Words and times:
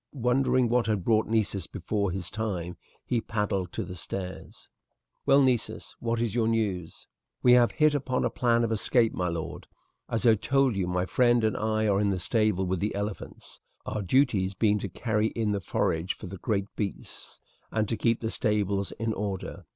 Wondering 0.15 0.67
what 0.67 0.87
had 0.87 1.03
brought 1.03 1.27
Nessus 1.27 1.67
before 1.67 2.09
his 2.09 2.31
time, 2.31 2.75
he 3.05 3.21
paddled 3.21 3.71
to 3.73 3.83
the 3.83 3.95
stairs. 3.95 4.67
"Well, 5.27 5.43
Nessus, 5.43 5.95
what 5.99 6.19
is 6.19 6.33
your 6.33 6.47
news?" 6.47 7.05
"We 7.43 7.51
have 7.53 7.73
hit 7.73 7.93
upon 7.93 8.25
a 8.25 8.31
plan 8.31 8.63
of 8.63 8.71
escape, 8.71 9.13
my 9.13 9.27
lord. 9.27 9.67
As 10.09 10.25
I 10.25 10.33
told 10.33 10.75
you 10.75 10.87
my 10.87 11.05
friend 11.05 11.43
and 11.43 11.55
I 11.55 11.85
are 11.87 11.99
in 11.99 12.09
the 12.09 12.17
stable 12.17 12.65
with 12.65 12.79
the 12.79 12.95
elephants, 12.95 13.59
our 13.85 14.01
duties 14.01 14.55
being 14.55 14.79
to 14.79 14.89
carry 14.89 15.27
in 15.27 15.51
the 15.51 15.61
forage 15.61 16.15
for 16.15 16.25
the 16.25 16.39
great 16.39 16.75
beasts, 16.75 17.39
and 17.69 17.87
to 17.87 17.95
keep 17.95 18.21
the 18.21 18.31
stables 18.31 18.91
in 18.93 19.13
order. 19.13 19.65